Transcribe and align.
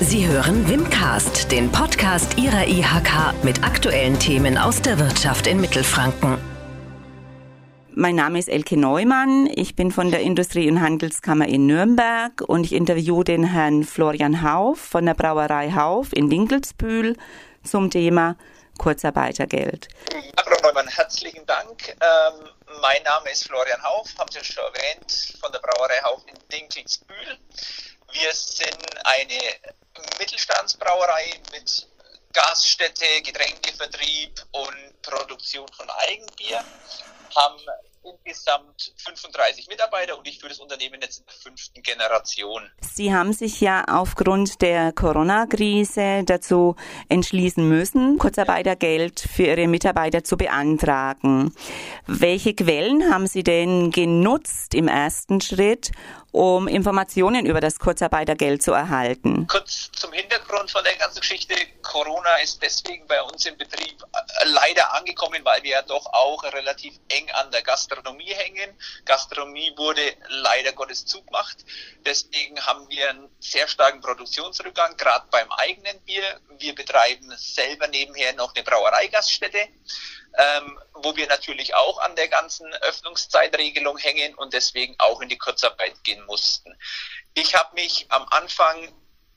Sie 0.00 0.26
hören 0.26 0.68
Wimcast, 0.68 1.52
den 1.52 1.70
Podcast 1.70 2.36
Ihrer 2.36 2.66
IHK 2.66 3.44
mit 3.44 3.62
aktuellen 3.62 4.18
Themen 4.18 4.58
aus 4.58 4.82
der 4.82 4.98
Wirtschaft 4.98 5.46
in 5.46 5.60
Mittelfranken. 5.60 6.36
Mein 7.94 8.16
Name 8.16 8.40
ist 8.40 8.48
Elke 8.48 8.76
Neumann. 8.76 9.48
Ich 9.54 9.76
bin 9.76 9.92
von 9.92 10.10
der 10.10 10.20
Industrie- 10.20 10.68
und 10.68 10.80
Handelskammer 10.80 11.46
in 11.46 11.66
Nürnberg 11.66 12.42
und 12.44 12.64
ich 12.64 12.72
interviewe 12.72 13.22
den 13.22 13.44
Herrn 13.44 13.84
Florian 13.84 14.42
Hauf 14.42 14.80
von 14.80 15.06
der 15.06 15.14
Brauerei 15.14 15.70
Hauf 15.70 16.12
in 16.12 16.28
Dinkelsbühl 16.28 17.16
zum 17.62 17.90
Thema 17.90 18.36
Kurzarbeitergeld. 18.78 19.88
Frau 20.42 20.60
Neumann, 20.62 20.88
herzlichen 20.88 21.46
Dank. 21.46 21.88
Ähm, 21.88 22.48
mein 22.80 23.02
Name 23.02 23.30
ist 23.30 23.44
Florian 23.44 23.82
Hauf, 23.82 24.08
haben 24.18 24.30
Sie 24.30 24.44
schon 24.44 24.64
erwähnt, 24.64 25.36
von 25.40 25.52
der 25.52 25.60
Brauerei 25.60 26.00
Hauf 26.02 26.22
in 26.26 26.36
Dinkelsbühl. 26.52 27.38
Wir 28.12 28.32
sind 28.32 28.78
eine 29.04 29.38
Mittelstandsbrauerei 30.18 31.40
mit 31.52 31.88
Gaststätte, 32.32 33.22
Getränkevertrieb 33.22 34.44
und 34.52 35.02
Produktion 35.02 35.68
von 35.68 35.88
Eigenbier, 35.90 36.64
haben 37.36 37.60
insgesamt 38.04 38.92
35 38.98 39.68
Mitarbeiter 39.68 40.18
und 40.18 40.26
ich 40.28 40.38
führe 40.38 40.50
das 40.50 40.60
Unternehmen 40.60 41.00
jetzt 41.00 41.18
in 41.18 41.26
der 41.26 41.34
fünften 41.34 41.82
Generation. 41.82 42.70
Sie 42.80 43.12
haben 43.14 43.32
sich 43.32 43.60
ja 43.60 43.84
aufgrund 43.88 44.60
der 44.62 44.92
Corona-Krise 44.92 46.22
dazu 46.24 46.76
entschließen 47.08 47.66
müssen, 47.66 48.18
Kurzarbeitergeld 48.18 49.20
für 49.20 49.44
Ihre 49.44 49.66
Mitarbeiter 49.66 50.24
zu 50.24 50.36
beantragen. 50.36 51.54
Welche 52.06 52.54
Quellen 52.54 53.12
haben 53.12 53.26
Sie 53.26 53.42
denn 53.42 53.90
genutzt 53.90 54.74
im 54.74 54.88
ersten 54.88 55.40
Schritt, 55.40 55.90
um 56.32 56.66
Informationen 56.66 57.46
über 57.46 57.60
das 57.60 57.78
Kurzarbeitergeld 57.78 58.62
zu 58.62 58.72
erhalten? 58.72 59.46
Kurz 59.46 59.90
zum 59.92 60.12
Hintergrund 60.12 60.70
von 60.70 60.82
der 60.82 60.96
ganzen 60.96 61.20
Geschichte. 61.20 61.54
Corona 61.82 62.36
ist 62.42 62.60
deswegen 62.62 63.06
bei 63.06 63.22
uns 63.22 63.46
im 63.46 63.56
Betrieb 63.56 64.02
leider 64.44 64.94
angekommen, 64.94 65.44
weil 65.44 65.62
wir 65.62 65.70
ja 65.70 65.82
doch 65.82 66.06
auch 66.06 66.42
relativ 66.44 66.94
eng 67.08 67.30
an 67.34 67.50
der 67.52 67.62
Gastronomie 67.94 68.34
hängen. 68.34 68.78
Gastronomie 69.04 69.72
wurde 69.76 70.16
leider 70.28 70.72
Gottes 70.72 71.06
zugemacht. 71.06 71.58
Deswegen 72.04 72.60
haben 72.66 72.88
wir 72.88 73.10
einen 73.10 73.28
sehr 73.40 73.68
starken 73.68 74.00
Produktionsrückgang, 74.00 74.96
gerade 74.96 75.26
beim 75.30 75.50
eigenen 75.52 76.00
Bier. 76.00 76.40
Wir 76.58 76.74
betreiben 76.74 77.32
selber 77.36 77.86
nebenher 77.88 78.32
noch 78.34 78.54
eine 78.54 78.64
Brauereigaststätte 78.64 79.68
ähm, 80.36 80.80
wo 80.94 81.14
wir 81.14 81.28
natürlich 81.28 81.76
auch 81.76 81.98
an 81.98 82.16
der 82.16 82.26
ganzen 82.26 82.66
Öffnungszeitregelung 82.74 83.98
hängen 83.98 84.34
und 84.34 84.52
deswegen 84.52 84.96
auch 84.98 85.20
in 85.20 85.28
die 85.28 85.38
Kurzarbeit 85.38 86.02
gehen 86.02 86.24
mussten. 86.26 86.76
Ich 87.34 87.54
habe 87.54 87.72
mich 87.74 88.06
am 88.08 88.26
Anfang 88.30 88.92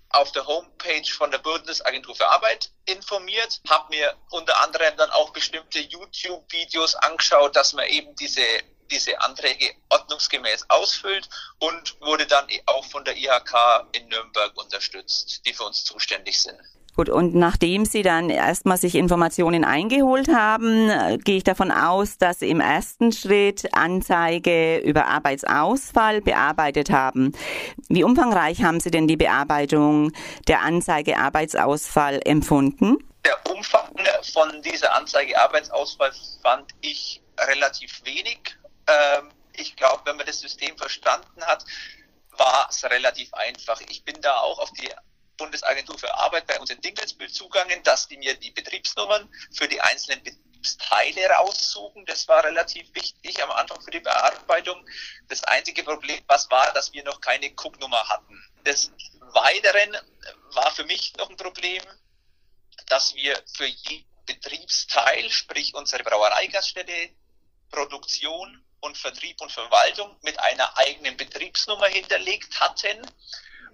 auf 0.09 0.31
der 0.31 0.45
Homepage 0.47 1.09
von 1.11 1.31
der 1.31 1.39
Bundesagentur 1.39 2.16
für 2.16 2.27
Arbeit 2.27 2.72
informiert, 2.86 3.61
habe 3.67 3.95
mir 3.95 4.16
unter 4.31 4.61
anderem 4.61 4.95
dann 4.97 5.11
auch 5.11 5.31
bestimmte 5.31 5.80
YouTube-Videos 5.80 6.95
angeschaut, 6.95 7.55
dass 7.55 7.73
man 7.73 7.86
eben 7.88 8.16
diese 8.16 8.41
diese 8.91 9.19
Anträge 9.22 9.75
ordnungsgemäß 9.89 10.69
ausfüllt 10.69 11.28
und 11.59 12.00
wurde 12.02 12.25
dann 12.25 12.47
auch 12.67 12.85
von 12.85 13.03
der 13.03 13.17
IHK 13.17 13.85
in 13.91 14.08
Nürnberg 14.08 14.55
unterstützt, 14.58 15.45
die 15.45 15.53
für 15.53 15.63
uns 15.63 15.83
zuständig 15.83 16.41
sind. 16.41 16.59
Gut, 16.98 17.09
und 17.09 17.36
nachdem 17.36 17.86
Sie 17.86 18.02
dann 18.02 18.31
erstmal 18.31 18.78
sich 18.78 18.95
Informationen 18.95 19.64
eingeholt 19.64 20.30
haben, 20.30 20.90
äh, 20.90 21.20
gehe 21.20 21.38
ich 21.38 21.44
davon 21.44 21.70
aus, 21.70 22.17
dass 22.17 22.40
Sie 22.40 22.50
im 22.50 22.59
ersten 22.59 23.12
Schritt 23.12 23.72
Anzeige 23.76 24.80
über 24.80 25.06
Arbeitsausfall 25.06 26.22
bearbeitet 26.22 26.90
haben. 26.90 27.34
Wie 27.88 28.03
umfangreich 28.03 28.64
haben 28.64 28.80
Sie 28.80 28.90
denn 28.90 29.08
die 29.08 29.16
Bearbeitung 29.16 30.12
der 30.48 30.62
Anzeige 30.62 31.20
Arbeitsausfall 31.20 32.20
empfunden? 32.25 32.98
Der 33.23 33.38
Umfang 33.45 33.94
von 34.34 34.59
dieser 34.64 34.95
Anzeige 34.95 35.40
Arbeitsausfall 35.40 36.12
fand 36.42 36.72
ich 36.81 37.22
relativ 37.40 38.03
wenig. 38.06 38.58
Ähm, 38.88 39.29
ich 39.53 39.75
glaube, 39.75 40.02
wenn 40.06 40.18
man 40.18 40.25
das 40.25 40.40
System 40.40 40.75
verstanden 40.75 41.44
hat, 41.46 41.64
war 42.31 42.68
es 42.72 42.84
relativ 42.85 43.31
einfach. 43.35 43.79
Ich 43.88 44.03
bin 44.03 44.19
da 44.22 44.40
auch 44.40 44.58
auf 44.58 44.72
die 44.72 44.90
Bundesagentur 45.38 45.98
für 45.98 46.14
Arbeit 46.14 46.48
bei 46.48 46.59
uns 46.59 46.70
in 46.70 46.81
Dinkelsbühl 46.81 47.30
zugangen, 47.30 47.81
dass 47.84 48.08
die 48.08 48.18
mir 48.18 48.36
die 48.36 48.52
Betriebsnummern 48.52 49.30
für 49.53 49.68
die 49.68 49.80
einzelnen 49.80 50.24
Betriebsteile 50.24 51.30
raussuchen. 51.30 52.06
Das 52.06 52.28
war 52.28 52.44
relativ 52.44 52.94
wichtig 52.94 53.42
am 53.42 53.52
Anfang 53.52 53.81
für 53.81 53.92
die 53.92 54.00
Bearbeitung. 54.00 54.86
Das 55.28 55.44
einzige 55.44 55.84
Problem, 55.84 56.20
was 56.28 56.50
war, 56.50 56.74
dass 56.74 56.92
wir 56.94 57.03
noch 57.03 57.22
keine 57.22 57.52
Cooknummer 57.56 58.08
hatten. 58.09 58.44
Des 58.66 58.92
Weiteren 59.20 59.97
war 60.53 60.72
für 60.72 60.84
mich 60.86 61.14
noch 61.18 61.30
ein 61.30 61.38
Problem, 61.38 61.84
dass 62.88 63.14
wir 63.16 63.42
für 63.56 63.66
jeden 63.66 64.08
Betriebsteil, 64.26 65.30
sprich 65.30 65.74
unsere 65.74 66.03
Brauereigaststätte, 66.03 67.12
Produktion 67.72 68.64
und 68.80 68.97
Vertrieb 68.97 69.42
und 69.42 69.52
Verwaltung 69.52 70.18
mit 70.22 70.40
einer 70.40 70.78
eigenen 70.78 71.18
Betriebsnummer 71.18 71.88
hinterlegt 71.88 72.59
hatten 72.59 73.02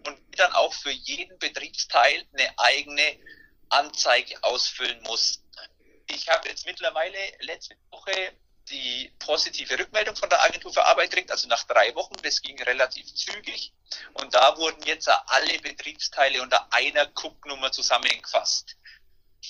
und 0.07 0.19
dann 0.39 0.51
auch 0.53 0.73
für 0.73 0.91
jeden 0.91 1.37
Betriebsteil 1.39 2.25
eine 2.33 2.57
eigene 2.57 3.19
Anzeige 3.69 4.43
ausfüllen 4.43 5.01
mussten. 5.03 5.43
Ich 6.07 6.29
habe 6.29 6.47
jetzt 6.49 6.65
mittlerweile 6.65 7.17
letzte 7.39 7.75
Woche 7.89 8.33
die 8.69 9.11
positive 9.19 9.77
Rückmeldung 9.77 10.15
von 10.15 10.29
der 10.29 10.41
Agentur 10.41 10.71
für 10.73 10.85
Arbeit 10.85 11.09
gekriegt, 11.09 11.31
also 11.31 11.47
nach 11.47 11.63
drei 11.65 11.93
Wochen, 11.95 12.15
das 12.21 12.41
ging 12.41 12.61
relativ 12.63 13.13
zügig. 13.13 13.73
Und 14.13 14.33
da 14.33 14.57
wurden 14.57 14.81
jetzt 14.83 15.09
alle 15.09 15.59
Betriebsteile 15.59 16.41
unter 16.41 16.71
einer 16.71 17.11
Cook-Nummer 17.13 17.71
zusammengefasst. 17.71 18.77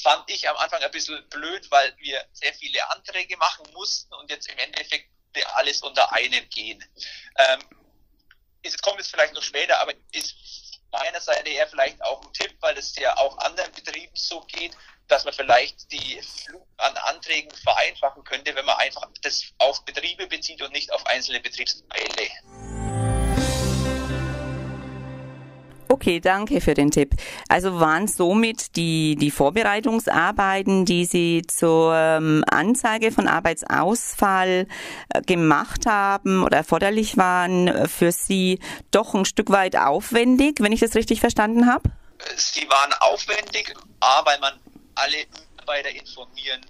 Fand 0.02 0.30
ich 0.30 0.50
am 0.50 0.58
Anfang 0.58 0.82
ein 0.82 0.92
bisschen 0.92 1.28
blöd, 1.30 1.70
weil 1.70 1.96
wir 1.98 2.26
sehr 2.34 2.54
viele 2.54 2.90
Anträge 2.90 3.38
machen 3.38 3.72
mussten 3.74 4.14
und 4.16 4.32
jetzt 4.32 4.48
im 4.50 4.58
Endeffekt 4.58 5.10
alles 5.56 5.82
unter 5.82 6.12
einem 6.12 6.48
gehen. 6.50 6.84
Ähm, 7.38 7.60
ist, 8.64 8.82
kommt 8.82 8.98
jetzt 8.98 9.12
vielleicht 9.12 9.34
noch 9.34 9.44
später, 9.44 9.80
aber 9.80 9.94
ist 10.12 10.36
meiner 10.94 11.20
Seite 11.20 11.50
eher 11.50 11.68
vielleicht 11.68 12.02
auch 12.04 12.22
ein 12.22 12.34
Tipp, 12.34 12.56
weil 12.62 12.78
es 12.78 12.96
ja 12.96 13.18
auch 13.18 13.38
anderen 13.40 13.72
Betrieben 13.74 14.16
so 14.16 14.42
geht, 14.42 14.72
dass 15.08 15.26
man 15.26 15.34
vielleicht 15.34 15.92
die 15.92 16.22
Flug 16.22 16.66
an 16.78 16.96
Anträgen 16.98 17.52
vereinfachen 17.52 18.24
könnte, 18.24 18.56
wenn 18.56 18.66
man 18.66 18.78
einfach 18.78 19.10
das 19.22 19.44
auf 19.58 19.84
Betriebe 19.86 20.28
bezieht 20.28 20.62
und 20.62 20.72
nicht 20.72 20.94
auf 20.94 21.06
einzelne 21.08 21.40
Betriebsteile. 21.40 22.73
Okay, 26.04 26.20
danke 26.20 26.60
für 26.60 26.74
den 26.74 26.92
Tipp. 26.92 27.16
Also 27.48 27.80
waren 27.80 28.10
somit 28.10 28.76
die, 28.76 29.16
die 29.16 29.32
Vorbereitungsarbeiten, 29.32 30.84
die 30.84 31.06
Sie 31.06 31.44
zur 31.48 31.96
ähm, 31.96 32.44
Anzeige 32.52 33.14
von 33.14 33.30
Arbeitsausfall 33.30 34.68
äh, 35.14 35.22
gemacht 35.22 35.86
haben 35.86 36.44
oder 36.44 36.58
erforderlich 36.58 37.16
waren, 37.16 37.70
äh, 37.70 37.88
für 37.88 38.12
Sie 38.12 38.60
doch 38.92 39.14
ein 39.14 39.24
Stück 39.24 39.50
weit 39.50 39.78
aufwendig, 39.78 40.58
wenn 40.60 40.74
ich 40.74 40.82
das 40.82 40.94
richtig 40.96 41.22
verstanden 41.22 41.68
habe? 41.68 41.90
Sie 42.36 42.70
waren 42.70 42.92
aufwendig, 43.00 43.74
A, 44.02 44.26
weil 44.26 44.40
man 44.40 44.60
alle 44.96 45.20
Mitarbeiter 45.52 45.90
informieren 45.90 46.66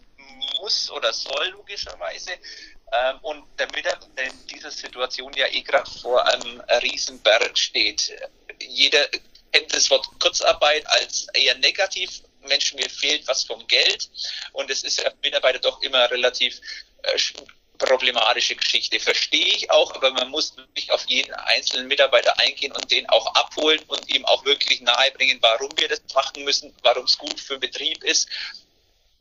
muss 0.62 0.92
oder 0.92 1.12
soll, 1.12 1.48
logischerweise. 1.54 2.34
Ähm, 2.92 3.18
und 3.24 3.44
der 3.58 3.66
Mitarbeiter 3.76 4.26
in 4.26 4.48
dieser 4.48 4.70
Situation 4.70 5.34
ja 5.34 5.48
eh 5.48 5.64
gerade 5.64 5.90
vor 5.90 6.24
einem 6.24 6.62
Riesenberg 6.84 7.58
steht 7.58 8.14
jeder 8.62 9.08
kennt 9.52 9.74
das 9.74 9.90
Wort 9.90 10.08
Kurzarbeit 10.19 10.86
als 10.88 11.28
eher 11.34 11.56
negativ. 11.56 12.22
Menschen, 12.41 12.78
mir 12.78 12.90
fehlt 12.90 13.28
was 13.28 13.44
vom 13.44 13.66
Geld. 13.68 14.09
Und 14.52 14.69
es 14.69 14.84
ist 14.84 15.02
ja 15.02 15.12
Mitarbeiter 15.22 15.59
doch 15.59 15.81
immer 15.81 16.09
relativ 16.12 16.59
äh, 17.03 17.18
problematische 17.78 18.56
Geschichte. 18.56 19.00
Verstehe 19.00 19.46
ich 19.46 19.69
auch, 19.72 19.94
aber 19.96 20.12
man 20.12 20.30
muss 20.30 20.56
wirklich 20.58 20.91
auf 20.91 21.06
jeden 21.08 21.34
einzelnen 21.34 21.88
Mitarbeiter 21.88 22.38
eingehen 22.40 22.72
und 22.72 22.90
den 22.91 23.08
auch 23.09 23.34
abholen 23.36 23.81
und 23.88 24.09
ihm 24.14 24.25
auch 24.25 24.44
wirklich 24.46 24.82
nahebringen, 24.82 25.38
warum 25.41 25.70
wir 25.78 25.88
das 25.88 26.02
machen 26.14 26.44
müssen, 26.44 26.76
warum 26.82 27.05
es 27.05 27.17
gut 27.17 27.40
für 27.40 27.55
den 27.55 27.61
Betrieb 27.61 28.03
ist, 28.03 28.28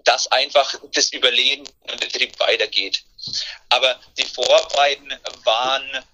dass 0.04 0.26
einfach 0.28 0.74
das 0.92 1.12
Überleben 1.12 1.64
im 1.84 1.98
Betrieb 1.98 2.38
weitergeht. 2.40 3.04
Aber 3.68 4.00
die 4.18 4.24
Vorarbeiten 4.24 5.12
waren 5.44 6.04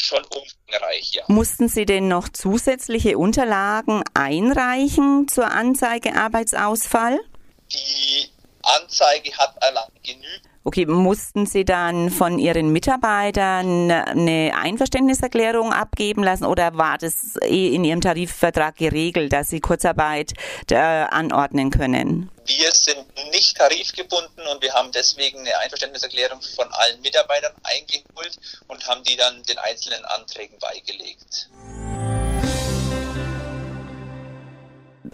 schon 0.00 0.24
umfangreich, 0.24 1.12
ja. 1.12 1.24
Mussten 1.28 1.68
Sie 1.68 1.86
denn 1.86 2.08
noch 2.08 2.28
zusätzliche 2.28 3.18
Unterlagen 3.18 4.02
einreichen 4.14 5.28
zur 5.28 5.50
Anzeige 5.50 6.14
Arbeitsausfall? 6.14 7.18
Die 7.72 8.30
Anzeige 8.62 9.36
hat 9.36 9.62
allein 9.62 9.90
genügt. 10.02 10.49
Okay, 10.62 10.84
mussten 10.84 11.46
Sie 11.46 11.64
dann 11.64 12.10
von 12.10 12.38
Ihren 12.38 12.70
Mitarbeitern 12.70 13.90
eine 13.90 14.52
Einverständniserklärung 14.54 15.72
abgeben 15.72 16.22
lassen 16.22 16.44
oder 16.44 16.76
war 16.76 16.98
das 16.98 17.36
eh 17.42 17.74
in 17.74 17.82
Ihrem 17.82 18.02
Tarifvertrag 18.02 18.76
geregelt, 18.76 19.32
dass 19.32 19.48
Sie 19.48 19.60
Kurzarbeit 19.60 20.34
äh, 20.70 20.76
anordnen 20.76 21.70
können? 21.70 22.30
Wir 22.44 22.72
sind 22.72 23.06
nicht 23.30 23.56
tarifgebunden 23.56 24.46
und 24.52 24.62
wir 24.62 24.74
haben 24.74 24.92
deswegen 24.92 25.38
eine 25.40 25.56
Einverständniserklärung 25.60 26.42
von 26.42 26.68
allen 26.72 27.00
Mitarbeitern 27.00 27.52
eingeholt 27.62 28.38
und 28.68 28.86
haben 28.86 29.02
die 29.04 29.16
dann 29.16 29.42
den 29.44 29.58
einzelnen 29.58 30.04
Anträgen 30.04 30.58
beigelegt. 30.58 31.48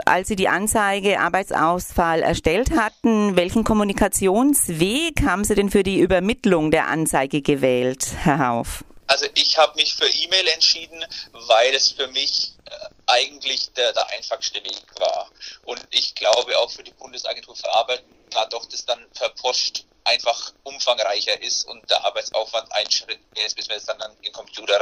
Als 0.04 0.28
Sie 0.28 0.36
die 0.36 0.48
Anzeige 0.48 1.20
Arbeitsausfall 1.20 2.22
erstellt 2.22 2.70
hatten, 2.70 3.36
welchen 3.36 3.64
Kommunikationsweg 3.64 5.22
haben 5.24 5.44
Sie 5.44 5.54
denn 5.54 5.70
für 5.70 5.82
die 5.82 5.98
Übermittlung 5.98 6.70
der 6.70 6.88
Anzeige 6.88 7.42
gewählt, 7.42 8.06
Herr 8.22 8.46
Hauf? 8.48 8.84
Also 9.06 9.26
ich 9.34 9.56
habe 9.56 9.74
mich 9.76 9.94
für 9.94 10.08
E-Mail 10.08 10.48
entschieden, 10.48 11.04
weil 11.32 11.74
es 11.74 11.90
für 11.90 12.08
mich 12.08 12.52
äh, 12.66 12.70
eigentlich 13.06 13.72
der, 13.74 13.92
der 13.92 14.08
einfachste 14.10 14.62
Weg 14.64 14.82
war. 14.98 15.30
Und 15.64 15.80
ich 15.90 16.14
glaube 16.14 16.58
auch 16.58 16.70
für 16.70 16.82
die 16.82 16.90
Bundesagentur 16.92 17.54
für 17.54 17.72
Arbeit, 17.72 18.02
da 18.30 18.46
doch 18.46 18.66
das 18.66 18.84
dann 18.84 18.98
per 19.14 19.28
Post 19.30 19.86
einfach 20.06 20.52
umfangreicher 20.62 21.40
ist 21.42 21.64
und 21.68 21.88
der 21.90 22.04
Arbeitsaufwand 22.04 22.70
ein 22.72 22.90
Schritt 22.90 23.20
mehr 23.34 23.46
ist, 23.46 23.56
bis 23.56 23.68
man 23.68 23.78
es 23.78 23.84
dann 23.84 24.00
in 24.00 24.22
den 24.22 24.32
Computer 24.32 24.78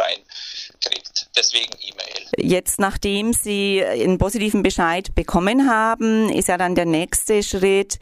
reinkriegt. 0.70 1.28
Deswegen 1.36 1.72
E-Mail. 1.80 2.26
Jetzt, 2.36 2.78
nachdem 2.80 3.32
Sie 3.32 3.84
einen 3.84 4.18
positiven 4.18 4.62
Bescheid 4.62 5.14
bekommen 5.14 5.68
haben, 5.68 6.30
ist 6.30 6.48
ja 6.48 6.58
dann 6.58 6.74
der 6.74 6.84
nächste 6.84 7.42
Schritt, 7.42 7.98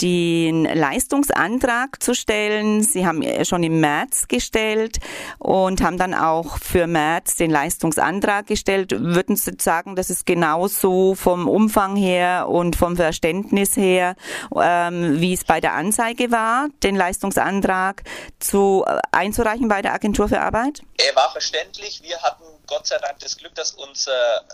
den 0.00 0.64
Leistungsantrag 0.64 2.02
zu 2.02 2.14
stellen. 2.14 2.82
Sie 2.82 3.06
haben 3.06 3.22
schon 3.44 3.62
im 3.62 3.80
März 3.80 4.28
gestellt 4.28 4.98
und 5.38 5.82
haben 5.82 5.98
dann 5.98 6.14
auch 6.14 6.58
für 6.58 6.86
März 6.86 7.36
den 7.36 7.50
Leistungsantrag 7.50 8.46
gestellt. 8.46 8.92
Würden 8.92 9.36
Sie 9.36 9.52
sagen, 9.58 9.96
das 9.96 10.10
ist 10.10 10.26
genauso 10.26 11.14
vom 11.14 11.48
Umfang 11.48 11.96
her 11.96 12.48
und 12.48 12.76
vom 12.76 12.96
Verständnis 12.96 13.76
her, 13.76 14.16
ähm, 14.60 15.20
wie 15.20 15.32
es 15.32 15.44
bei 15.44 15.60
der 15.60 15.74
Anzeige 15.74 16.30
war? 16.30 16.68
den 16.82 16.96
Leistungsantrag 16.96 18.02
zu, 18.38 18.84
äh, 18.86 19.00
einzureichen 19.12 19.68
bei 19.68 19.82
der 19.82 19.92
Agentur 19.92 20.28
für 20.28 20.40
Arbeit? 20.40 20.82
Er 20.98 21.14
war 21.16 21.30
verständlich. 21.30 22.02
Wir 22.06 22.22
hatten 22.22 22.44
Gott 22.68 22.86
sei 22.86 22.98
Dank 22.98 23.18
das 23.18 23.36
Glück, 23.36 23.56
dass 23.56 23.72
unsere 23.72 24.44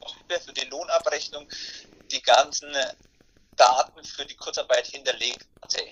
Software 0.00 0.40
für 0.40 0.52
die 0.52 0.66
Lohnabrechnung 0.66 1.48
die 2.12 2.22
ganzen 2.22 2.72
Daten 3.56 4.04
für 4.04 4.24
die 4.24 4.36
Kurzarbeit 4.36 4.86
hinterlegt 4.86 5.44
hatte. 5.60 5.84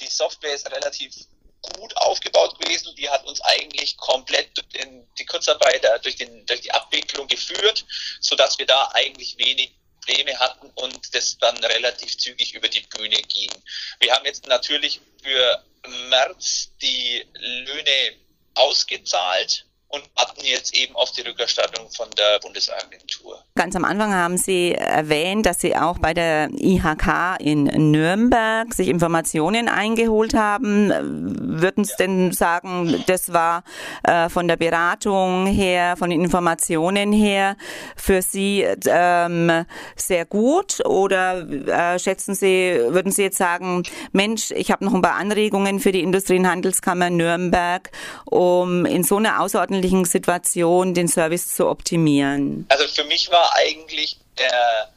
Die 0.00 0.08
Software 0.08 0.52
ist 0.52 0.68
relativ 0.68 1.14
gut 1.62 1.96
aufgebaut 1.98 2.58
gewesen. 2.58 2.96
Die 2.96 3.08
hat 3.08 3.24
uns 3.26 3.40
eigentlich 3.42 3.96
komplett 3.96 4.50
den, 4.74 5.08
die 5.20 5.24
Kurzarbeiter 5.24 6.00
durch, 6.00 6.16
den, 6.16 6.44
durch 6.46 6.62
die 6.62 6.72
Abwicklung 6.72 7.28
geführt, 7.28 7.84
sodass 8.20 8.58
wir 8.58 8.66
da 8.66 8.90
eigentlich 8.94 9.38
wenig 9.38 9.72
Probleme 10.00 10.36
hatten 10.36 10.68
und 10.74 11.14
das 11.14 11.38
dann 11.38 11.62
relativ 11.62 12.18
zügig 12.18 12.54
über 12.54 12.68
die 12.68 12.80
Bühne 12.80 13.22
ging. 13.22 13.52
Wir 14.00 14.12
haben 14.14 14.24
jetzt 14.24 14.48
natürlich 14.48 15.00
für 15.22 15.64
März 16.08 16.72
die 16.82 17.24
Löhne 17.34 18.16
ausgezahlt 18.54 19.66
und 19.90 20.02
warten 20.16 20.44
jetzt 20.44 20.74
eben 20.74 20.94
auf 20.94 21.10
die 21.12 21.22
Rückerstattung 21.22 21.90
von 21.90 22.08
der 22.16 22.38
Bundesagentur. 22.40 23.44
Ganz 23.56 23.74
am 23.76 23.84
Anfang 23.84 24.14
haben 24.14 24.38
Sie 24.38 24.72
erwähnt, 24.72 25.46
dass 25.46 25.60
Sie 25.60 25.76
auch 25.76 25.98
bei 25.98 26.14
der 26.14 26.48
IHK 26.52 27.40
in 27.40 27.64
Nürnberg 27.90 28.72
sich 28.72 28.88
Informationen 28.88 29.68
eingeholt 29.68 30.34
haben. 30.34 31.49
Würden 31.50 31.84
Sie 31.84 31.94
denn 31.98 32.32
sagen, 32.32 33.02
das 33.06 33.32
war 33.32 33.64
äh, 34.04 34.28
von 34.28 34.48
der 34.48 34.56
Beratung 34.56 35.46
her, 35.46 35.96
von 35.96 36.10
den 36.10 36.22
Informationen 36.22 37.12
her 37.12 37.56
für 37.96 38.22
Sie 38.22 38.66
ähm, 38.86 39.66
sehr 39.96 40.24
gut? 40.24 40.84
Oder 40.86 41.48
äh, 41.48 41.98
schätzen 41.98 42.34
Sie, 42.34 42.80
würden 42.88 43.12
Sie 43.12 43.22
jetzt 43.22 43.38
sagen, 43.38 43.82
Mensch, 44.12 44.50
ich 44.52 44.70
habe 44.70 44.84
noch 44.84 44.94
ein 44.94 45.02
paar 45.02 45.16
Anregungen 45.16 45.80
für 45.80 45.92
die 45.92 46.02
Industrie- 46.02 46.38
und 46.38 46.48
Handelskammer 46.48 47.10
Nürnberg, 47.10 47.90
um 48.24 48.86
in 48.86 49.04
so 49.04 49.16
einer 49.16 49.40
außerordentlichen 49.40 50.04
Situation 50.04 50.94
den 50.94 51.08
Service 51.08 51.54
zu 51.54 51.68
optimieren? 51.68 52.66
Also 52.68 52.86
für 52.86 53.04
mich 53.04 53.30
war 53.30 53.50
eigentlich 53.56 54.18
der, 54.38 54.92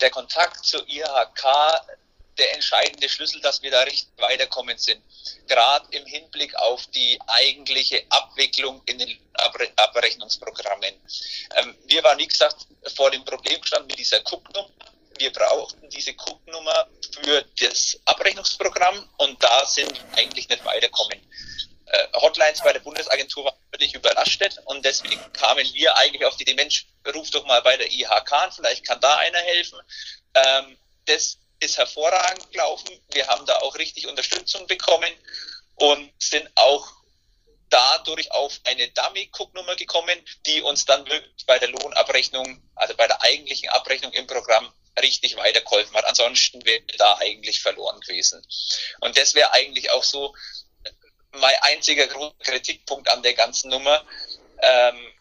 der 0.00 0.10
Kontakt 0.10 0.64
zur 0.64 0.80
IHK 0.88 1.44
der 2.38 2.54
entscheidende 2.54 3.08
Schlüssel, 3.08 3.40
dass 3.40 3.62
wir 3.62 3.70
da 3.70 3.82
richtig 3.82 4.10
weiterkommen 4.18 4.78
sind. 4.78 5.02
Gerade 5.46 5.86
im 5.90 6.06
Hinblick 6.06 6.54
auf 6.56 6.86
die 6.88 7.18
eigentliche 7.26 8.04
Abwicklung 8.10 8.82
in 8.86 8.98
den 8.98 9.18
Abrechnungsprogrammen. 9.76 10.94
Ähm, 11.56 11.76
wir 11.86 12.02
waren, 12.02 12.18
wie 12.18 12.26
gesagt, 12.26 12.66
vor 12.94 13.10
dem 13.10 13.24
Problem 13.24 13.60
gestanden 13.60 13.88
mit 13.88 13.98
dieser 13.98 14.20
Cook-Nummer. 14.20 14.70
Wir 15.18 15.32
brauchten 15.32 15.90
diese 15.90 16.12
Cook-Nummer 16.12 16.88
für 17.22 17.44
das 17.60 18.00
Abrechnungsprogramm 18.06 19.08
und 19.18 19.42
da 19.42 19.66
sind 19.66 19.92
wir 19.92 20.18
eigentlich 20.18 20.48
nicht 20.48 20.64
weiterkommen. 20.64 21.20
Äh, 21.86 22.06
Hotlines 22.14 22.62
bei 22.62 22.72
der 22.72 22.80
Bundesagentur 22.80 23.44
waren 23.44 23.56
völlig 23.72 23.94
überlastet 23.94 24.60
und 24.66 24.84
deswegen 24.84 25.20
kamen 25.32 25.66
wir 25.74 25.96
eigentlich 25.96 26.24
auf 26.24 26.36
die 26.36 26.44
Idee, 26.44 26.54
Mensch, 26.54 26.86
ruf 27.14 27.30
doch 27.30 27.44
mal 27.46 27.60
bei 27.62 27.76
der 27.76 27.90
IHK 27.90 28.32
an, 28.32 28.52
vielleicht 28.52 28.86
kann 28.86 29.00
da 29.00 29.16
einer 29.16 29.38
helfen. 29.38 29.78
Ähm, 30.34 30.78
das 31.06 31.38
ist 31.60 31.78
hervorragend 31.78 32.50
gelaufen. 32.50 32.88
Wir 33.12 33.26
haben 33.28 33.46
da 33.46 33.58
auch 33.58 33.76
richtig 33.76 34.06
Unterstützung 34.06 34.66
bekommen 34.66 35.12
und 35.76 36.12
sind 36.18 36.50
auch 36.56 36.86
dadurch 37.68 38.30
auf 38.32 38.60
eine 38.64 38.88
Dummy-Cook-Nummer 38.88 39.76
gekommen, 39.76 40.18
die 40.46 40.60
uns 40.62 40.84
dann 40.84 41.06
wirklich 41.06 41.46
bei 41.46 41.58
der 41.58 41.68
Lohnabrechnung, 41.68 42.62
also 42.74 42.94
bei 42.96 43.06
der 43.06 43.22
eigentlichen 43.22 43.68
Abrechnung 43.68 44.12
im 44.12 44.26
Programm 44.26 44.72
richtig 45.00 45.36
weitergeholfen 45.36 45.94
hat. 45.96 46.04
Ansonsten 46.04 46.64
wäre 46.64 46.82
da 46.98 47.16
eigentlich 47.18 47.62
verloren 47.62 48.00
gewesen. 48.00 48.44
Und 49.00 49.16
das 49.16 49.34
wäre 49.34 49.52
eigentlich 49.52 49.90
auch 49.92 50.02
so 50.02 50.34
mein 51.32 51.54
einziger 51.62 52.08
Kritikpunkt 52.40 53.08
an 53.08 53.22
der 53.22 53.34
ganzen 53.34 53.70
Nummer. 53.70 54.04
Ähm, 54.62 55.12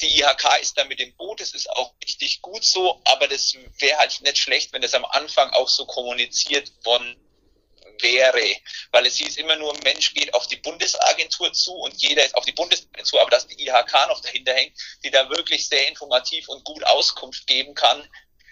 die 0.00 0.20
IHK 0.20 0.60
ist 0.60 0.78
da 0.78 0.84
mit 0.84 0.98
dem 0.98 1.14
Boot, 1.16 1.40
das 1.40 1.54
ist 1.54 1.68
auch 1.70 1.94
richtig 2.02 2.40
gut 2.42 2.64
so, 2.64 3.00
aber 3.04 3.28
das 3.28 3.54
wäre 3.78 3.98
halt 3.98 4.20
nicht 4.20 4.38
schlecht, 4.38 4.72
wenn 4.72 4.82
das 4.82 4.94
am 4.94 5.04
Anfang 5.04 5.50
auch 5.50 5.68
so 5.68 5.86
kommuniziert 5.86 6.72
worden 6.84 7.16
wäre, 8.00 8.56
weil 8.92 9.06
es 9.06 9.16
hieß 9.16 9.38
immer 9.38 9.56
nur, 9.56 9.76
Mensch 9.82 10.14
geht 10.14 10.32
auf 10.34 10.46
die 10.46 10.56
Bundesagentur 10.56 11.52
zu 11.52 11.74
und 11.74 12.00
jeder 12.00 12.24
ist 12.24 12.36
auf 12.36 12.44
die 12.44 12.52
Bundesagentur, 12.52 13.20
aber 13.20 13.30
dass 13.30 13.48
die 13.48 13.60
IHK 13.66 13.92
noch 14.08 14.20
dahinter 14.20 14.54
hängt, 14.54 14.78
die 15.02 15.10
da 15.10 15.28
wirklich 15.30 15.66
sehr 15.66 15.88
informativ 15.88 16.48
und 16.48 16.64
gut 16.64 16.84
Auskunft 16.84 17.46
geben 17.46 17.74
kann, 17.74 18.08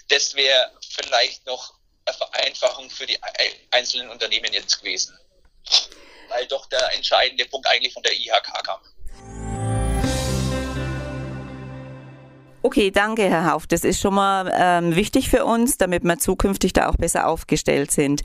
das 0.09 0.35
wäre 0.35 0.73
vielleicht 0.91 1.47
noch 1.47 1.75
eine 2.05 2.17
Vereinfachung 2.17 2.91
für 2.91 3.07
die 3.07 3.19
einzelnen 3.71 4.11
Unternehmen 4.11 4.53
jetzt 4.53 4.79
gewesen 4.79 5.17
weil 6.29 6.47
doch 6.47 6.67
der 6.67 6.93
entscheidende 6.95 7.47
Punkt 7.47 7.67
eigentlich 7.67 7.93
von 7.93 8.03
der 8.03 8.13
IHK 8.13 8.65
kam. 8.65 8.81
Okay, 12.67 12.91
danke, 12.91 13.31
Herr 13.31 13.53
Hauf. 13.53 13.69
Das 13.69 13.85
ist 13.85 14.01
schon 14.01 14.15
mal 14.15 14.53
ähm, 14.53 14.97
wichtig 14.97 15.31
für 15.31 15.45
uns, 15.45 15.79
damit 15.79 16.03
wir 16.03 16.19
zukünftig 16.19 16.73
da 16.73 16.89
auch 16.89 16.97
besser 16.97 17.29
aufgestellt 17.29 17.93
sind. 17.93 18.23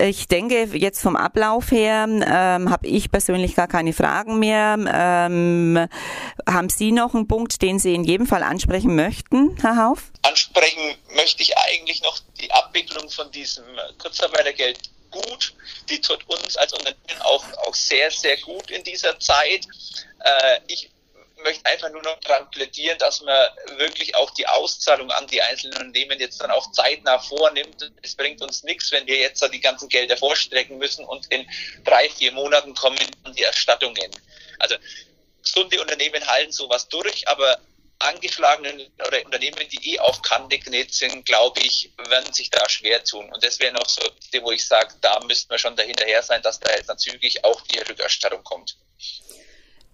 Ich 0.00 0.28
denke, 0.28 0.62
jetzt 0.72 1.02
vom 1.02 1.14
Ablauf 1.14 1.70
her 1.72 2.06
ähm, 2.08 2.70
habe 2.70 2.86
ich 2.86 3.10
persönlich 3.10 3.54
gar 3.54 3.68
keine 3.68 3.92
Fragen 3.92 4.38
mehr. 4.38 4.78
Ähm, 4.78 5.88
haben 6.48 6.70
Sie 6.70 6.90
noch 6.90 7.14
einen 7.14 7.28
Punkt, 7.28 7.60
den 7.60 7.78
Sie 7.78 7.94
in 7.94 8.02
jedem 8.02 8.26
Fall 8.26 8.42
ansprechen 8.42 8.96
möchten, 8.96 9.58
Herr 9.60 9.76
Hauf? 9.76 10.04
Ansprechen 10.22 10.96
möchte 11.14 11.42
ich 11.42 11.58
eigentlich 11.58 12.00
noch 12.02 12.18
die 12.40 12.50
Abwicklung 12.52 13.10
von 13.10 13.30
diesem 13.30 13.64
Kurzarbeitergeld 13.98 14.88
gut. 15.10 15.52
Die 15.90 16.00
tut 16.00 16.26
uns 16.28 16.56
als 16.56 16.72
Unternehmen 16.72 17.20
auch, 17.20 17.44
auch 17.66 17.74
sehr, 17.74 18.10
sehr 18.10 18.38
gut 18.38 18.70
in 18.70 18.82
dieser 18.84 19.20
Zeit. 19.20 19.66
Äh, 20.24 20.60
ich 20.66 20.88
möchte 21.46 21.64
einfach 21.66 21.90
nur 21.90 22.02
noch 22.02 22.18
daran 22.20 22.50
plädieren, 22.50 22.98
dass 22.98 23.22
man 23.22 23.48
wirklich 23.76 24.14
auch 24.16 24.30
die 24.30 24.46
Auszahlung 24.46 25.10
an 25.12 25.26
die 25.28 25.40
einzelnen 25.40 25.74
Unternehmen 25.74 26.18
jetzt 26.18 26.40
dann 26.40 26.50
auch 26.50 26.70
zeitnah 26.72 27.18
vornimmt. 27.18 27.92
Es 28.02 28.16
bringt 28.16 28.42
uns 28.42 28.64
nichts, 28.64 28.90
wenn 28.90 29.06
wir 29.06 29.16
jetzt 29.16 29.46
die 29.52 29.60
ganzen 29.60 29.88
Gelder 29.88 30.16
vorstrecken 30.16 30.78
müssen 30.78 31.04
und 31.04 31.26
in 31.26 31.48
drei, 31.84 32.10
vier 32.10 32.32
Monaten 32.32 32.74
kommen 32.74 32.98
die 33.36 33.42
Erstattungen. 33.42 34.10
Also 34.58 34.74
gesunde 35.42 35.80
Unternehmen 35.80 36.26
halten 36.26 36.52
sowas 36.52 36.88
durch, 36.88 37.28
aber 37.28 37.58
angeschlagenen 37.98 38.92
oder 39.06 39.24
Unternehmen, 39.24 39.68
die 39.70 39.94
eh 39.94 39.98
auf 40.00 40.20
Kante 40.22 40.58
genäht 40.58 40.92
sind, 40.92 41.24
glaube 41.24 41.60
ich, 41.60 41.92
werden 42.08 42.32
sich 42.32 42.50
da 42.50 42.68
schwer 42.68 43.02
tun. 43.04 43.32
Und 43.32 43.42
das 43.42 43.58
wäre 43.60 43.72
noch 43.72 43.88
so, 43.88 44.02
wo 44.42 44.50
ich 44.50 44.66
sage, 44.66 44.94
da 45.00 45.20
müssten 45.20 45.50
wir 45.50 45.58
schon 45.58 45.76
dahinterher 45.76 46.22
sein, 46.22 46.42
dass 46.42 46.60
da 46.60 46.72
jetzt 46.72 46.88
dann 46.88 46.98
zügig 46.98 47.44
auch 47.44 47.60
die 47.62 47.78
Rückerstattung 47.78 48.44
kommt. 48.44 48.76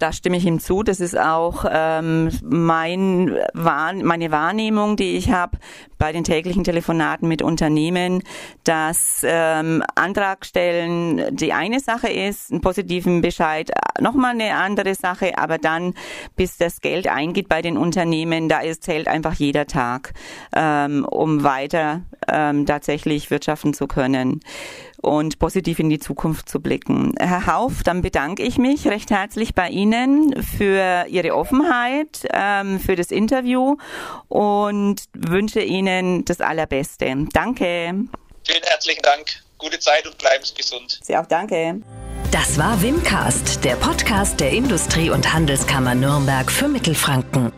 Da 0.02 0.12
stimme 0.12 0.36
ich 0.36 0.46
ihm 0.46 0.58
zu. 0.58 0.82
Das 0.82 0.98
ist 0.98 1.16
auch 1.16 1.64
ähm, 1.70 2.28
mein, 2.42 3.38
meine 3.54 4.32
Wahrnehmung, 4.32 4.96
die 4.96 5.16
ich 5.16 5.30
habe 5.30 5.58
bei 5.96 6.10
den 6.10 6.24
täglichen 6.24 6.64
Telefonaten 6.64 7.28
mit 7.28 7.40
Unternehmen, 7.40 8.24
dass 8.64 9.24
ähm, 9.24 9.84
Antrag 9.94 10.44
stellen 10.44 11.36
die 11.36 11.52
eine 11.52 11.78
Sache 11.78 12.08
ist, 12.08 12.50
einen 12.50 12.60
positiven 12.60 13.20
Bescheid 13.20 13.70
nochmal 14.00 14.32
eine 14.32 14.56
andere 14.56 14.96
Sache, 14.96 15.38
aber 15.38 15.58
dann, 15.58 15.94
bis 16.34 16.56
das 16.56 16.80
Geld 16.80 17.06
eingeht 17.06 17.48
bei 17.48 17.62
den 17.62 17.78
Unternehmen, 17.78 18.48
da 18.48 18.58
ist, 18.58 18.82
zählt 18.82 19.06
einfach 19.06 19.34
jeder 19.34 19.68
Tag, 19.68 20.14
ähm, 20.52 21.04
um 21.04 21.44
weiter 21.44 22.02
ähm, 22.26 22.66
tatsächlich 22.66 23.30
wirtschaften 23.30 23.72
zu 23.72 23.86
können. 23.86 24.40
Und 25.02 25.38
positiv 25.38 25.78
in 25.78 25.90
die 25.90 25.98
Zukunft 25.98 26.48
zu 26.48 26.60
blicken. 26.60 27.12
Herr 27.18 27.46
Hauf, 27.46 27.82
dann 27.84 28.00
bedanke 28.00 28.42
ich 28.42 28.56
mich 28.56 28.86
recht 28.86 29.10
herzlich 29.10 29.54
bei 29.54 29.68
Ihnen 29.68 30.42
für 30.42 31.06
Ihre 31.08 31.34
Offenheit, 31.34 32.26
ähm, 32.32 32.80
für 32.80 32.96
das 32.96 33.10
Interview 33.10 33.76
und 34.28 35.02
wünsche 35.12 35.60
Ihnen 35.60 36.24
das 36.24 36.40
Allerbeste. 36.40 37.26
Danke. 37.32 37.94
Vielen 38.44 38.62
herzlichen 38.64 39.02
Dank. 39.02 39.26
Gute 39.58 39.78
Zeit 39.78 40.06
und 40.06 40.16
bleiben 40.18 40.44
Sie 40.44 40.54
gesund. 40.54 40.98
Sie 41.02 41.16
auch 41.16 41.26
danke. 41.26 41.80
Das 42.30 42.56
war 42.58 42.80
Wimcast, 42.80 43.64
der 43.64 43.76
Podcast 43.76 44.40
der 44.40 44.50
Industrie- 44.50 45.10
und 45.10 45.32
Handelskammer 45.32 45.94
Nürnberg 45.94 46.50
für 46.50 46.66
Mittelfranken. 46.66 47.52